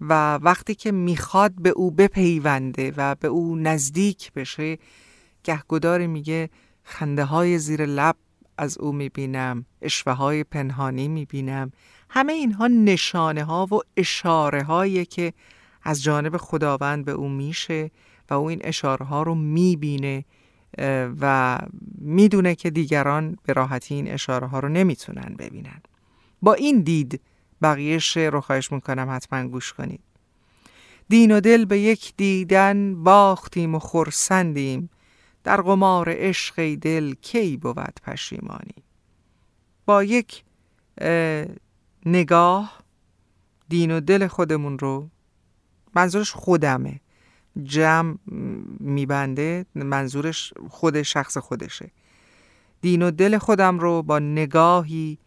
[0.01, 4.79] و وقتی که می‌خواد به او بپیونده و به او نزدیک بشه
[5.45, 6.51] گهگداری میگه
[6.89, 8.17] خنده های زیر لب
[8.59, 11.73] از او می‌بینم اشوه های پنهانی می‌بینم.
[12.11, 15.33] همه اینها نشانه ها و اشاره هایی که
[15.83, 17.91] از جانب خداوند به او میشه
[18.31, 20.25] و او این اشاره ها رو می‌بینه
[21.21, 21.59] و
[21.99, 25.81] می‌دونه که دیگران به راحتی این اشاره ها رو نمی‌تونن ببینن.
[26.43, 27.21] با این دید
[27.63, 30.01] بقیه شعر رو خواهش می‌کنم حتما گوش کنید.
[31.09, 34.91] دین و دل به یک دیدن باختیم و خورسندیم
[35.49, 38.75] در قمار عشق دل کی بود پشیمانی؟
[39.87, 40.45] با یک
[42.07, 42.79] نگاه
[43.69, 45.09] دین و دل خودمون رو
[45.95, 47.01] منظورش خودمه.
[47.63, 48.17] جمع
[48.81, 51.91] میبنده منظورش خود شخص خودشه.
[52.81, 55.19] دین و دل خودم رو با نگاهی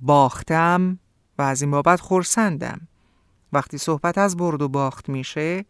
[0.00, 0.98] باختم
[1.38, 2.88] و از این بابت خورسندم.
[3.52, 5.64] وقتی صحبت از برد و باخت میشه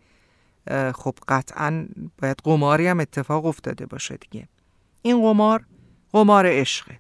[0.95, 1.89] خب قطعا
[2.23, 4.49] باید قماری هم اتفاق افتاده باشه دیگه.
[5.03, 5.65] این قمار
[6.13, 6.99] قمار عشقه.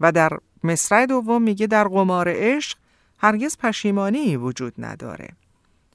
[0.00, 2.78] و در مصرع دوم میگه در قمار عشق
[3.18, 5.28] هرگز پشیمانی وجود نداره.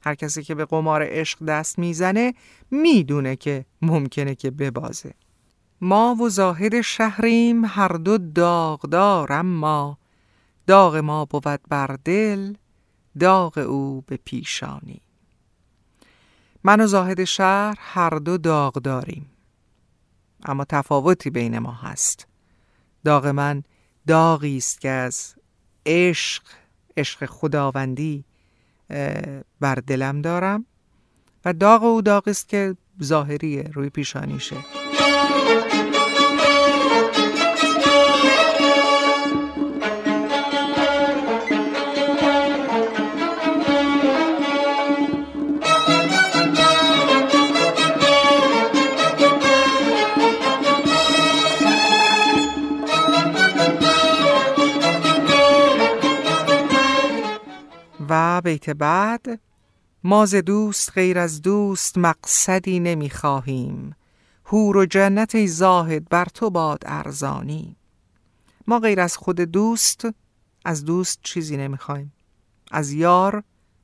[0.01, 2.33] هر کسی که به قمار عشق دست می‌زنه
[2.71, 5.13] می‌دونه که ممکنه که ببازه.
[5.81, 9.97] ما و زاهد شهریم هر دو داغدار اما
[10.67, 12.53] داغ ما بود بر دل
[13.19, 15.01] داغ او به پیشانی.
[16.63, 19.29] من و زاهد شهر هر دو داغ داریم.
[20.43, 22.27] اما تفاوتی بین ما هست.
[23.05, 23.63] داغ من
[24.07, 25.35] داغی است که از
[25.85, 26.43] عشق
[26.97, 28.25] عشق خداوندی
[29.59, 30.65] بر دلم دارم
[31.45, 34.78] و داغ او داغ است که ظاهریه روی پیشانیشه.
[58.09, 59.39] و بیت بعد
[60.03, 63.95] ما دوست غیر از دوست مقصدی نمی‌خواهیم.
[64.45, 67.75] هور و جنت ای زاهد بر تو باد ارزانی.
[68.67, 70.07] ما غیر از خود دوست
[70.65, 72.13] از دوست چیزی نمی‌خوایم
[72.71, 73.43] از یار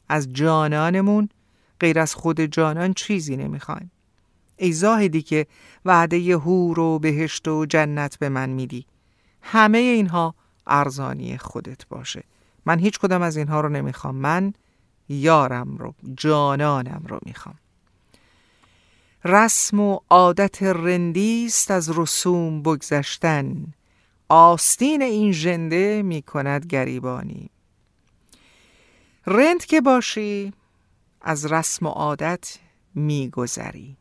[0.09, 1.29] از جانانمون
[1.79, 3.91] غیر از خود جانان چیزی نمی‌خوایم
[4.57, 5.47] ای زاهدی که
[5.85, 8.85] وعده هور و بهشت و جنت به من میدی
[9.41, 10.35] همه اینها
[10.67, 12.23] ارزانی خودت باشه.
[12.65, 14.15] من هیچ کدام از اینها رو نمی‌خوام.
[14.15, 14.53] من
[15.09, 17.55] یارم رو جانانم رو می‌خوام.
[19.25, 23.73] رسم و عادت رندیست از رسوم بگذشتن.
[24.29, 27.49] آستین این ژنده می‌کند گریبانی.
[29.27, 30.53] رند که باشی
[31.21, 32.57] از رسم و عادت
[32.95, 33.97] میگذری.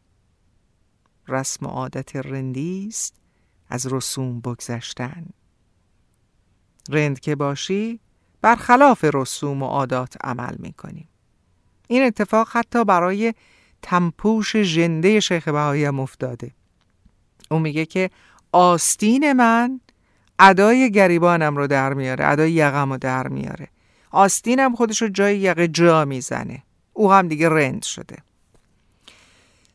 [1.28, 3.14] رسم و عادت رندیست
[3.68, 5.26] از رسوم بگذشتن.
[6.88, 8.00] رند که باشی
[8.44, 11.08] برخلاف رسوم و عادات عمل می‌کنیم.
[11.88, 13.34] این اتفاق حتی برای
[13.82, 16.50] تمپوش ژنده شیخ بهایی هم افتاده.
[17.50, 18.10] او میگه که
[18.52, 19.80] آستین من
[20.38, 23.68] ادای گریبانم رو در میاره ادای یقم رو در میاره.
[24.10, 26.62] آستینم خودش رو جای یقه جا می‌زنه.
[26.92, 28.16] او هم دیگه رند شده.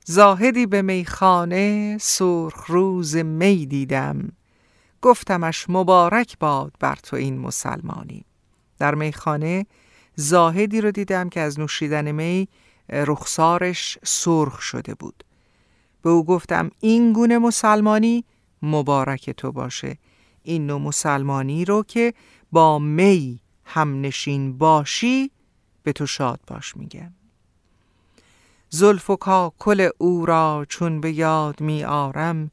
[0.05, 4.32] زاهدی به میخانه سرخ روز می دیدم.
[5.01, 8.26] گفتمش مبارک باد بر تو این مسلمانی.
[8.80, 9.66] در میخانه
[10.16, 12.48] زاهدی رو دیدم که از نوشیدن می
[12.90, 15.24] رخسارش سرخ شده بود.
[16.02, 18.26] به او گفتم این گونه مسلمانی
[18.62, 19.98] مبارک تو باشه.
[20.44, 22.14] این نوع مسلمانی رو که
[22.52, 25.32] با می هم نشین باشی
[25.84, 27.14] به تو شاد باش میگم
[28.70, 32.52] زلف و کاکل او را چون به یاد می آرم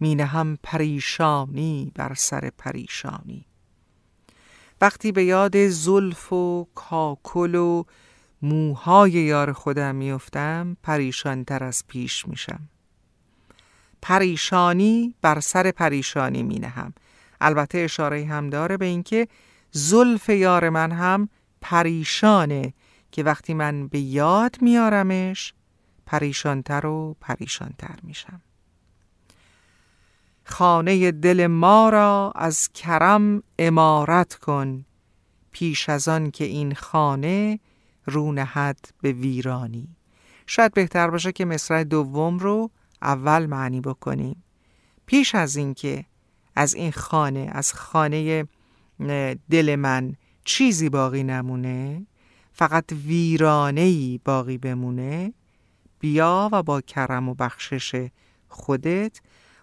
[0.00, 3.46] می هم پریشانی بر سر پریشانی.
[4.82, 7.84] وقتی به یاد زلف و کاکل و
[8.42, 12.68] موهای یار خودم میفتم پریشانتر از پیش میشم.
[14.02, 16.94] پریشانی بر سر پریشانی می نهم
[17.40, 19.28] البته اشاره هم داره به اینکه
[19.70, 21.28] زلف یار من هم
[21.60, 22.74] پریشانه
[23.12, 25.54] که وقتی من به یاد میارمش
[26.06, 28.40] پریشانتر و پریشانتر میشم.
[30.44, 34.84] خانه دل ما را از کرم امارت کن
[35.52, 37.58] پیش از آن که این خانه
[38.06, 39.88] رونهد به ویرانی.
[40.46, 42.70] شاید بهتر باشه که مصرع دوم رو
[43.02, 44.44] اول معنی بکنیم.
[45.06, 46.04] پیش از اینکه
[46.56, 48.46] از این خانه از خانه
[49.50, 50.14] دل من
[50.44, 52.06] چیزی باقی نمونه
[52.52, 55.32] فقط ویرانه باقی بمونه
[55.98, 58.08] بیا و با کرم و بخشش
[58.48, 59.20] خودت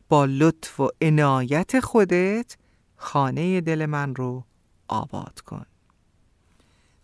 [0.09, 2.57] با لطف و عنایت خودت
[2.95, 4.43] خانه دل من رو
[4.87, 5.65] آباد کن.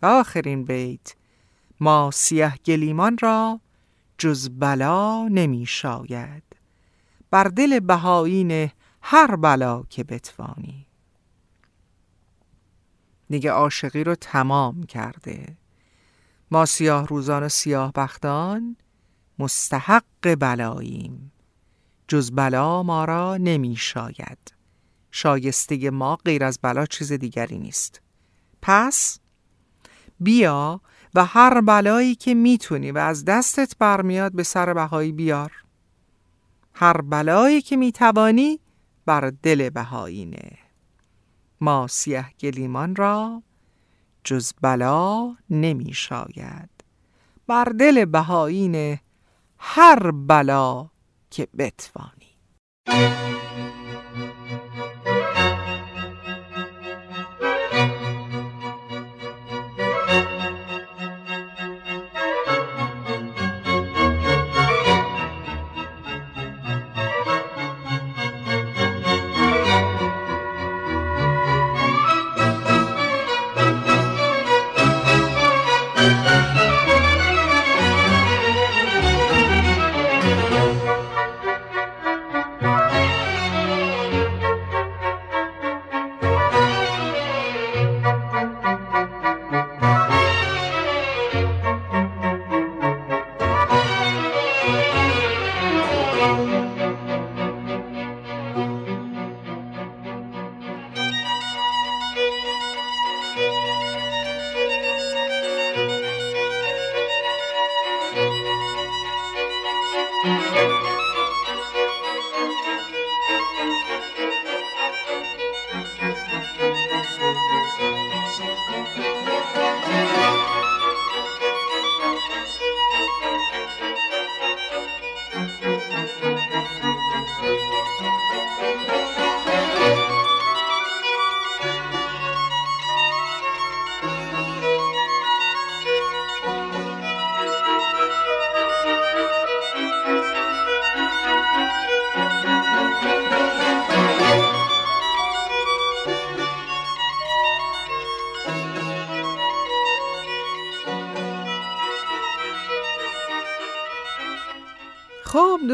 [0.02, 1.14] و آخرین بیت
[1.80, 3.60] ما سیه گلیمان را
[4.18, 6.42] جز بلا نمی شاید.
[7.30, 8.70] بر دل بهایین
[9.02, 10.86] هر بلا که بتوانی.
[13.30, 15.56] دیگه عاشقی رو تمام کرده.
[16.50, 18.76] ما سیاه روزان و سیاه بختان
[19.38, 21.32] مستحق بلاییم.
[22.08, 24.54] جز بلا ما را نمی شاید.
[25.10, 28.00] شایسته ما غیر از بلا چیز دیگری نیست.
[28.62, 29.18] پس
[30.20, 30.80] بیا
[31.14, 35.52] و هر بلایی که می‌تونی و از دستت برمیاد به سر بهایی بیار.
[36.74, 38.60] هر بلایی که می‌توانی
[39.06, 40.58] بر دل بهایینه
[41.60, 43.42] ما سیه گلیمان را
[44.24, 46.70] جز بلا نمی شاید.
[47.46, 48.98] بر دل بهایین
[49.58, 50.90] هر بلا
[51.30, 52.36] که بتوانی.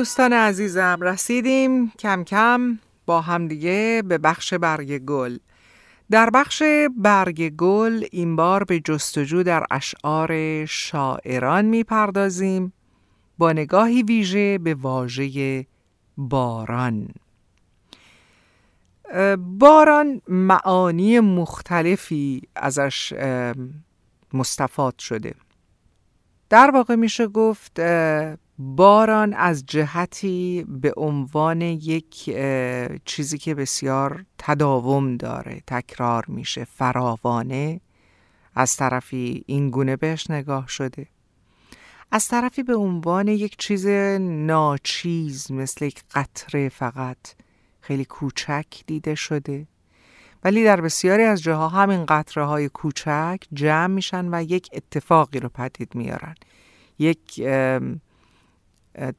[0.02, 5.38] دوستان عزیزم رسیدیم کم کم با همدیگه به بخش برگ گل.
[6.10, 6.62] در بخش
[6.96, 12.72] برگ گل این بار به جستجو در اشعار شاعران می‌پردازیم.
[13.38, 15.66] با نگاهی ویژه به واژه
[16.16, 17.08] باران.
[19.38, 23.12] باران معانی مختلفی ازش
[24.32, 25.34] مستفاد شده.
[26.52, 27.80] در واقع میشه گفت
[28.58, 32.24] باران از جهتی به عنوان یک
[33.04, 37.80] چیزی که بسیار تداوم داره تکرار میشه فراوانه.
[38.54, 41.06] از طرفی این گونه بهش نگاه شده.
[42.10, 43.86] از طرفی به عنوان یک چیز
[44.20, 47.18] ناچیز مثل یک قطره فقط
[47.80, 49.66] خیلی کوچک دیده شده.
[50.44, 55.48] ولی در بسیاری از جاها همین قطره های کوچک جمع میشن و یک اتفاقی رو
[55.48, 56.34] پدید میارن.
[56.98, 57.42] یک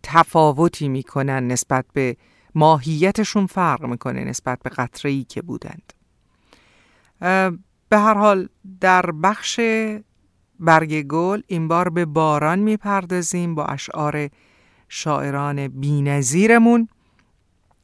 [0.04, 2.18] تفاوتی می‌کنن نسبت به
[2.56, 5.94] ماهیتشون فرق می‌کنه نسبت به قطره ای که بودند.
[7.90, 8.50] به هر حال
[8.82, 9.60] در بخش
[10.60, 14.30] برگ گل این بار به باران می‌پردازیم با اشعار
[14.90, 16.88] شاعران بینظیرمون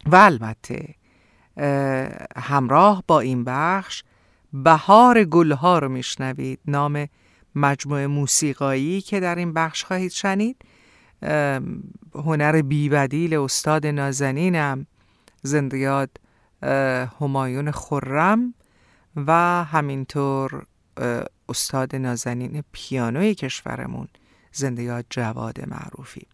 [0.05, 0.95] و البته
[2.35, 4.03] همراه با این بخش
[4.53, 6.59] بهار گلها رو میشنوید.
[6.67, 7.07] نام
[7.55, 10.61] مجموعه موسیقایی که در این بخش خواهید شنید.
[12.15, 14.87] هنر بیبدیل استاد نازنینم
[15.43, 16.09] زندیاد
[17.21, 18.53] همایون خرم
[19.15, 19.33] و
[19.63, 20.65] همینطور
[21.49, 24.07] استاد نازنین پیانوی کشورمون
[24.51, 26.27] زندیاد جواد معروفی.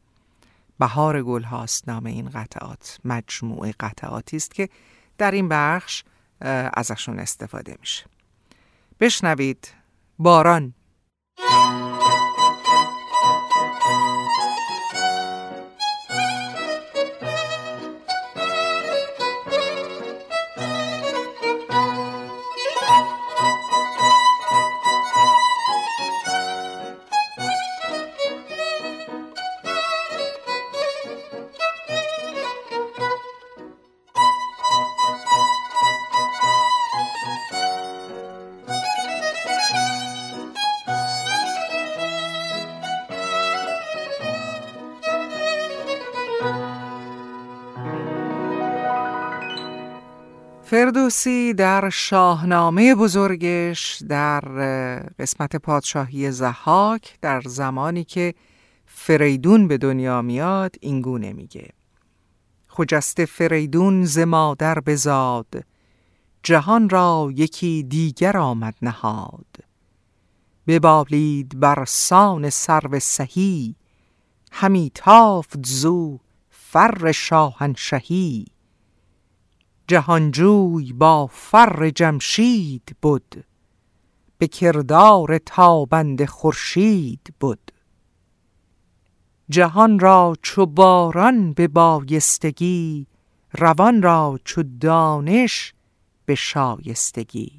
[0.80, 3.00] بهار گل هاست نام این قطعات.
[3.06, 4.70] مجموعه قطعاتی است که
[5.18, 6.04] در این بخش
[6.74, 8.06] ازشون استفاده میشه.
[9.00, 9.72] بشنوید.
[10.20, 10.74] باران.
[50.76, 54.40] فردوسی در شاهنامه بزرگش در
[55.20, 58.34] قسمت پادشاهی زحاک در زمانی که
[58.86, 61.70] فریدون به دنیا میاد اینگونه میگه.
[62.68, 65.64] خجست فریدون ز مادر بزاد
[66.44, 69.56] جهان را یکی دیگر آمد نهاد.
[70.68, 73.76] ببالید بر سان سرو سهی
[74.52, 76.20] همی تافت زو
[76.50, 78.55] فر شاهنشهی.
[79.88, 83.46] جهانجوی با فر جمشید بود
[84.38, 87.72] به کردار تابند خورشید بود
[89.50, 93.08] جهان را چو باران به بایستگی
[93.54, 95.74] روان را چو دانش
[96.26, 97.52] به شایستگی.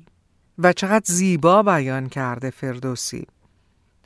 [0.58, 3.26] و چقدر زیبا بیان کرده فردوسی.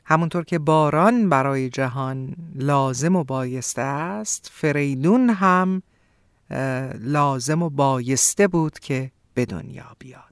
[0.05, 5.81] همونطور که باران برای جهان لازم و بایسته است فریدون هم
[6.99, 10.23] لازم و بایسته بود که به دنیا بیاد.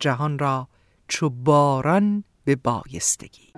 [0.00, 0.68] جهان را
[1.08, 3.52] چو باران به بایستگی.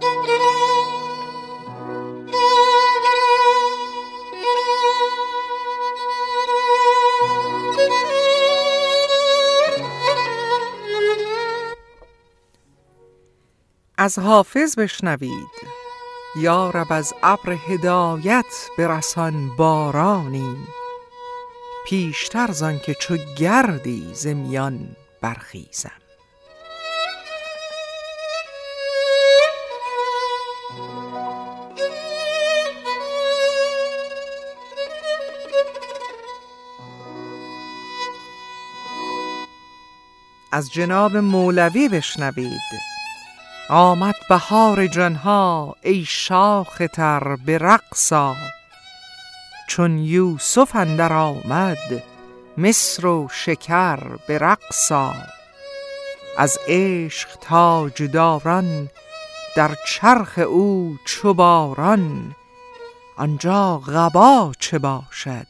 [13.99, 15.77] از حافظ بشنوید.
[16.37, 20.57] یا رب از ابر هدایت برسان بارانی
[21.89, 25.91] پیشتر زان که چو گردی زمیان برخیزم.
[40.53, 42.61] از جناب مولوی بشنوید.
[43.69, 48.35] آمد بهار جانها ای شاخ تر به رقصا
[49.67, 52.03] چون یوسف اندر آمد
[52.59, 55.15] مصر و شکر به رقصا
[56.39, 58.91] از عشق تاجداران
[59.57, 62.35] در چرخ او چو باران
[63.17, 65.47] آنجا غبا چه باشد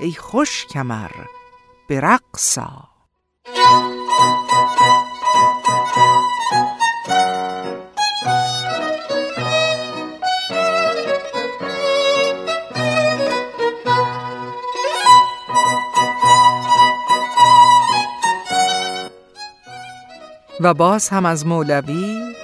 [0.00, 1.10] ای خوش کمر
[1.88, 2.00] به
[20.60, 22.34] و باز هم از مولوی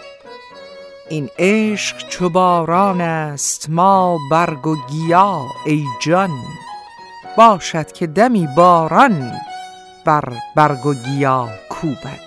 [1.08, 6.30] این عشق چو باران است ما برگ و گیا ای جان.
[7.36, 9.32] باشد که دمی باران
[10.04, 12.25] بر برگ و گیا کوبد.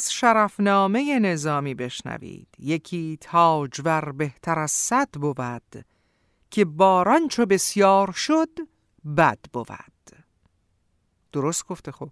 [0.00, 2.48] از شرفنامه نظامی بشنوید.
[2.58, 5.84] یکی تاجور بهتر از صد بود
[6.50, 8.48] که باران چو بسیار شد
[9.16, 9.68] بد بود.
[11.32, 12.10] درست گفته خب.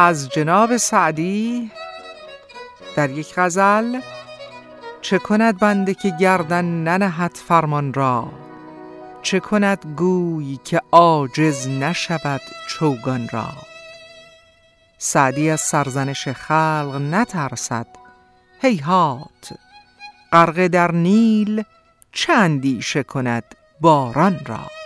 [0.00, 1.70] از جناب سعدی
[2.96, 4.00] در یک غزل
[5.00, 8.32] چه کند بنده که گردن ننهد فرمان را؟
[9.22, 13.48] چه کند گوی که عاجز نشود چوگان را؟
[14.98, 17.86] سعدی از سرزنش خلق نترسد.
[18.62, 19.52] هیهات
[20.32, 21.64] غرقه در نیل
[22.12, 23.44] چندی کند
[23.80, 24.77] باران را؟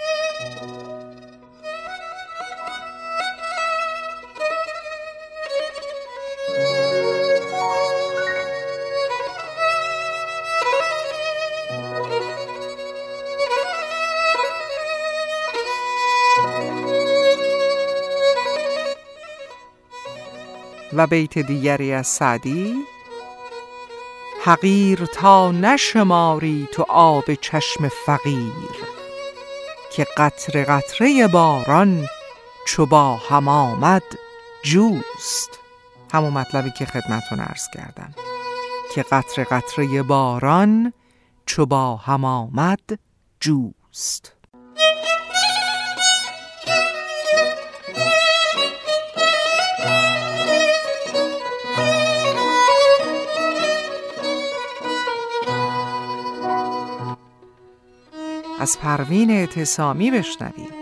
[20.92, 22.74] و بیت دیگری از سعدی؟
[24.44, 28.52] حقیر تا نشماری تو آب چشم فقیر
[29.92, 32.06] که قطر قطره باران
[32.66, 34.02] چو با هم آمد
[34.62, 35.58] جوست.
[36.12, 38.14] همون مطلبی که خدمتون عرض کردم
[38.94, 40.92] که قطر قطره باران
[41.46, 42.98] چو با هم آمد
[43.40, 44.31] جوست.
[58.62, 60.74] از پروین اعتصامی بشنوید.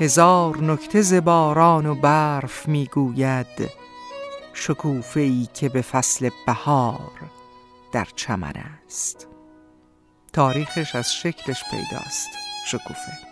[0.00, 3.70] هزار نکته ز باران و برف می‌گوید
[4.54, 7.12] شکوفه ای که به فصل بهار
[7.92, 8.52] در چمن
[8.86, 9.28] است.
[10.32, 12.30] تاریخش از شکلش پیداست
[12.66, 13.29] شکوفه.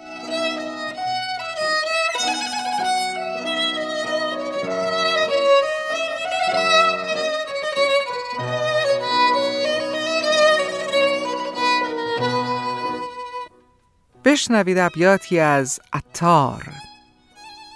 [14.39, 16.63] بشنوید ابیاتی از عطار.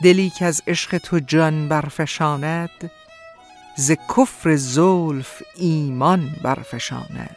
[0.02, 2.90] دلی که از عشق تو جان برفشاند
[3.76, 7.36] ز کفر زلف ایمان برفشاند.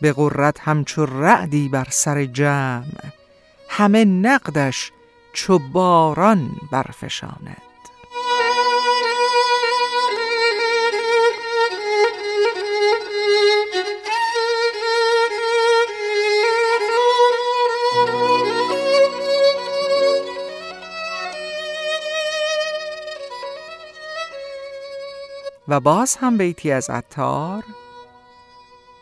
[0.00, 3.12] به قرت همچو رعدی بر سر جمع
[3.68, 4.92] همه نقدش
[5.32, 7.62] چو باران برفشاند.
[25.68, 27.64] و باز هم بیتی از عطار.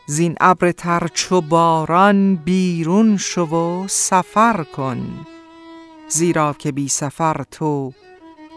[0.07, 5.25] زین ابر تر چو باران بیرون شو و سفر کن
[6.07, 7.93] زیرا که بی سفر تو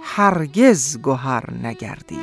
[0.02, 2.18] هرگز گهر نگردی.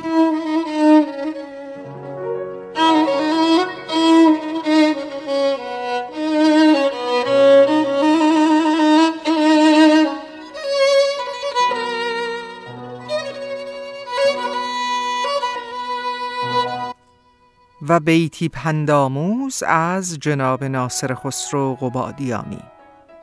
[18.00, 22.62] بیتی پنداموز از جناب ناصر خسرو قبادیانی.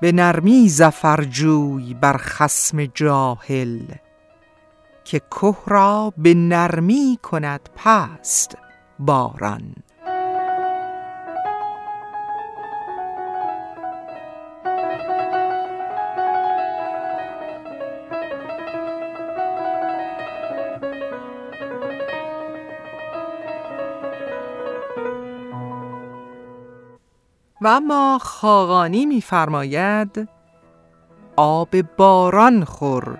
[0.01, 3.80] به نرمی زفرجوی بر خسم جاهل
[5.03, 8.57] که که را به نرمی کند پست
[8.99, 9.76] باران.
[27.64, 30.30] و اما خاقانی میفرماید
[31.36, 33.18] آب باران خور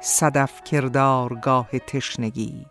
[0.00, 2.66] صدف کردارگاه تشنگی.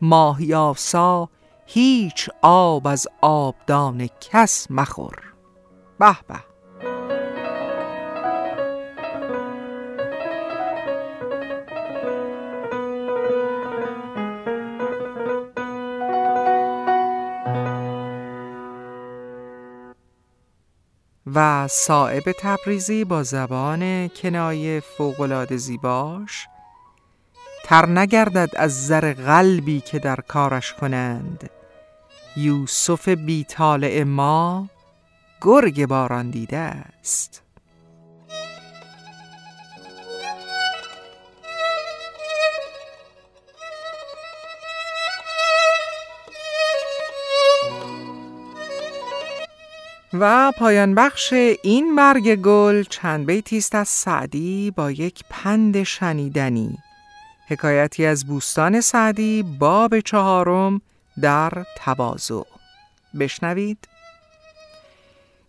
[0.00, 1.28] ماهیاسا
[1.66, 5.34] هیچ آب از آبدان کس مخور.
[5.98, 6.47] به به.
[21.40, 26.46] و صائب تبریزی با زبان کنایه فوقالعاده زیباش.
[27.64, 31.50] تر نگردد از زر قلبی که در کارش کنند.
[32.36, 34.68] یوسف بیطالع ما
[35.40, 37.42] گرگ باران دیده است.
[50.12, 51.32] و پایان بخش
[51.62, 56.78] این برگ گل چند بیتی است از سعدی با یک پند شنیدنی.
[57.48, 60.80] حکایتی از بوستان سعدی باب چهارم
[61.20, 62.42] در تواضع.
[63.18, 63.88] بشنوید.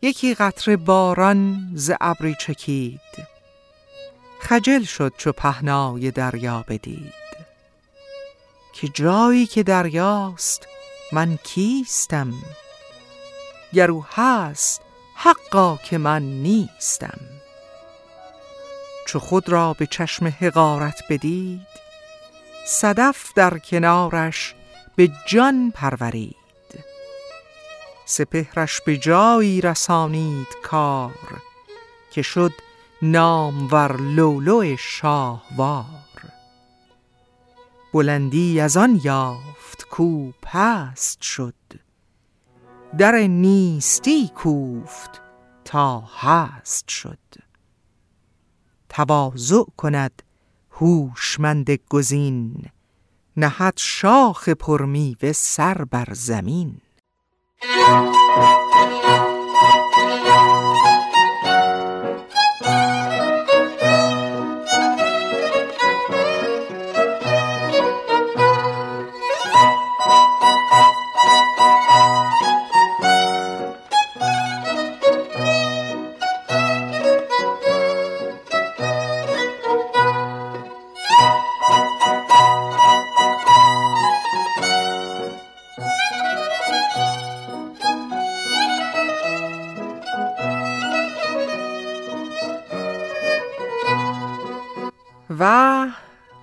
[0.02, 3.00] یکی قطره باران ز ابری چکید.
[4.40, 7.14] خجل شد چو پهنای دریا بدید.
[8.74, 10.68] که جایی که دریاست
[11.12, 12.34] من کیستم؟
[13.74, 14.82] گرو هست
[15.16, 17.20] حقا که من نیستم.
[19.08, 21.68] چو خود را به چشم حقارت بدید
[22.66, 24.56] صدف در کنارش
[24.96, 26.36] به جان پرورید.
[28.06, 31.42] سپهرش به جایی رسانید کار
[32.12, 32.52] که شد
[33.02, 35.86] نامور لولو شاهوار.
[37.94, 41.54] بلندی از آن یافت کو پست شد.
[42.98, 45.22] در نیستی کوفت
[45.66, 47.20] تا هست شد.
[48.90, 50.24] تواضع کند
[50.72, 52.66] هوشمند گزین
[53.38, 56.82] نهد شاخ پرمیوه سر بر زمین.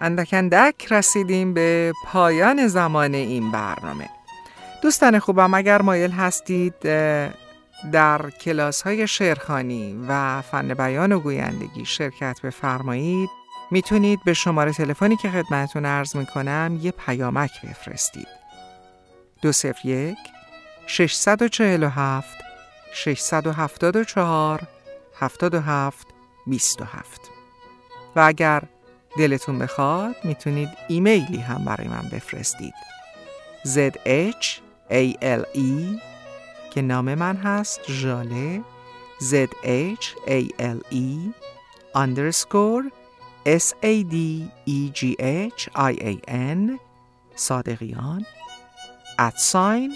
[0.06, 4.08] اندک اندک رسیدیم به پایان زمان این برنامه.
[4.82, 6.74] دوستان خوبم اگر مایل هستید
[7.92, 13.28] در کلاس های شعرخانی و فن بیان و گویندگی شرکت بفرمایید
[13.70, 18.28] می‌تونید به شماره تلفنی که خدمتون ارز می‌کنم یه پیامک بفرستید.
[19.42, 20.18] دو سفر یک
[20.86, 22.38] 647
[22.92, 24.60] 674
[25.20, 26.06] 77
[26.46, 27.20] 27
[28.16, 28.62] و اگر
[29.18, 32.74] دلتون بخواد می‌تونید ایمیلی هم برای من بفرستید.
[33.66, 34.46] Z H
[34.90, 36.00] A L E
[36.70, 38.62] که نام من هست ژاله.
[39.20, 41.32] Z H A L E
[41.94, 42.84] underscore
[43.46, 44.16] S A D
[44.66, 46.80] E G H I A N
[47.36, 48.26] صادقیان
[49.18, 49.92] at sign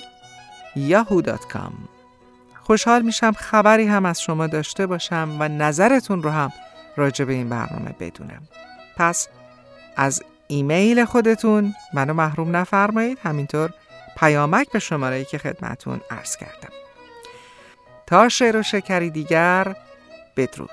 [0.76, 1.72] yahoo.com
[2.62, 6.52] خوشحال میشم خبری هم از شما داشته باشم و نظرتون رو هم
[6.96, 8.42] راجع به این برنامه بدونم.
[8.96, 9.28] پس
[9.96, 13.18] از ایمیل خودتون منو محروم نفرمایید.
[13.22, 13.70] همینطور
[14.16, 16.72] پیامک به شماره که خدمتون عرض کردم.
[18.06, 19.76] تا شعر و شکری دیگر
[20.36, 20.70] بدرود.